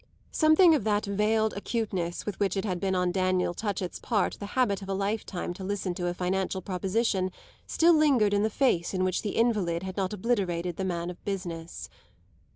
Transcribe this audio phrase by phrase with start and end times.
[0.31, 4.47] Something of that veiled acuteness with which it had been on Daniel Touchett's part the
[4.57, 7.31] habit of a lifetime to listen to a financial proposition
[7.67, 11.23] still lingered in the face in which the invalid had not obliterated the man of
[11.23, 11.87] business.